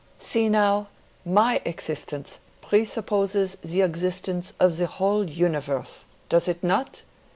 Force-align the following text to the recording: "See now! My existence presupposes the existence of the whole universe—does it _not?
"See 0.17 0.49
now! 0.49 0.87
My 1.23 1.61
existence 1.63 2.39
presupposes 2.63 3.57
the 3.63 3.83
existence 3.83 4.53
of 4.59 4.77
the 4.77 4.87
whole 4.87 5.29
universe—does 5.29 6.47
it 6.47 6.63
_not? 6.63 7.03